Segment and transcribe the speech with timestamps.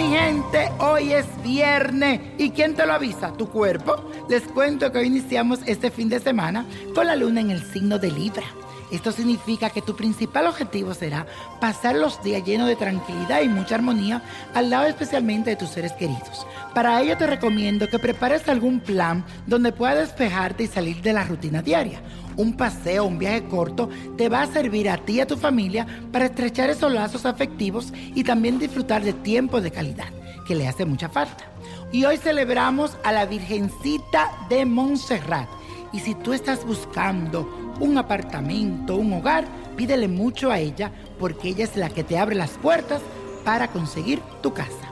[0.00, 2.20] Mi gente, hoy es viernes.
[2.38, 3.32] ¿Y quién te lo avisa?
[3.34, 3.96] ¿Tu cuerpo?
[4.30, 7.98] Les cuento que hoy iniciamos este fin de semana con la luna en el signo
[7.98, 8.44] de Libra.
[8.90, 11.26] Esto significa que tu principal objetivo será
[11.60, 15.92] pasar los días llenos de tranquilidad y mucha armonía al lado especialmente de tus seres
[15.92, 16.46] queridos.
[16.74, 21.24] Para ello te recomiendo que prepares algún plan donde puedas despejarte y salir de la
[21.24, 22.00] rutina diaria.
[22.36, 25.86] Un paseo, un viaje corto te va a servir a ti y a tu familia
[26.10, 30.08] para estrechar esos lazos afectivos y también disfrutar de tiempo de calidad,
[30.46, 31.44] que le hace mucha falta.
[31.92, 35.59] Y hoy celebramos a la Virgencita de Montserrat.
[35.92, 39.46] Y si tú estás buscando un apartamento, un hogar,
[39.76, 43.02] pídele mucho a ella porque ella es la que te abre las puertas
[43.44, 44.90] para conseguir tu casa.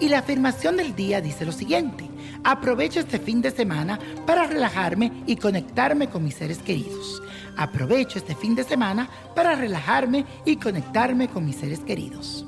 [0.00, 2.08] Y la afirmación del día dice lo siguiente,
[2.42, 7.22] aprovecho este fin de semana para relajarme y conectarme con mis seres queridos.
[7.56, 12.46] Aprovecho este fin de semana para relajarme y conectarme con mis seres queridos.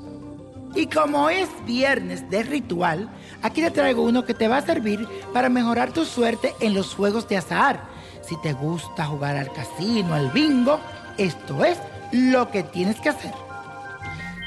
[0.75, 3.09] Y como es viernes de ritual,
[3.41, 6.93] aquí te traigo uno que te va a servir para mejorar tu suerte en los
[6.93, 7.95] juegos de azar
[8.27, 10.79] si te gusta jugar al casino, al bingo,
[11.17, 11.77] esto es
[12.11, 13.33] lo que tienes que hacer.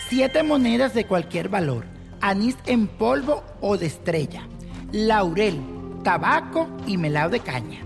[0.08, 1.84] Siete monedas de cualquier valor,
[2.20, 4.42] anís en polvo o de estrella,
[4.90, 5.60] laurel,
[6.02, 7.80] tabaco y melado de caña.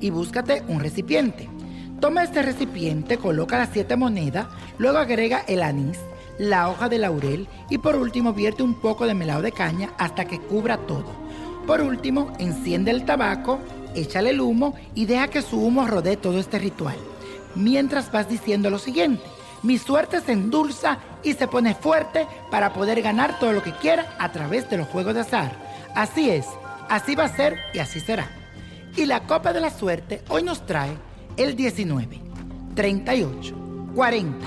[0.00, 1.48] Y búscate un recipiente.
[2.00, 4.46] Toma este recipiente, coloca las siete monedas,
[4.78, 5.98] luego agrega el anís,
[6.38, 10.26] la hoja de laurel y por último vierte un poco de melado de caña hasta
[10.26, 11.06] que cubra todo.
[11.66, 13.58] Por último, enciende el tabaco,
[13.94, 16.96] échale el humo y deja que su humo rodee todo este ritual.
[17.54, 19.22] Mientras vas diciendo lo siguiente,
[19.62, 24.14] mi suerte se endulza y se pone fuerte para poder ganar todo lo que quiera
[24.18, 25.52] a través de los juegos de azar.
[25.94, 26.46] Así es,
[26.88, 28.30] así va a ser y así será.
[28.96, 30.96] Y la copa de la suerte hoy nos trae
[31.36, 32.20] el 19,
[32.74, 33.56] 38,
[33.94, 34.46] 40,